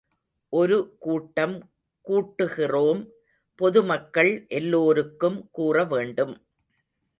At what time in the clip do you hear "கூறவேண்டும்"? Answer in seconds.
5.51-6.35